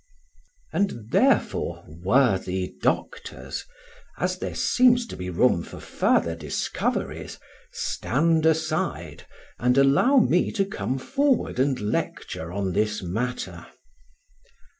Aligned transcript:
And 0.73 1.11
therefore, 1.11 1.85
worthy 1.87 2.73
doctors, 2.81 3.65
as 4.17 4.39
there 4.39 4.55
seems 4.55 5.05
to 5.05 5.15
be 5.15 5.29
room 5.29 5.61
for 5.61 5.79
further 5.79 6.35
discoveries, 6.35 7.37
stand 7.71 8.47
aside, 8.47 9.27
and 9.59 9.77
allow 9.77 10.17
me 10.17 10.51
to 10.53 10.65
come 10.65 10.97
forward 10.97 11.59
and 11.59 11.79
lecture 11.79 12.51
on 12.51 12.71
this 12.73 13.03
matter. 13.03 13.67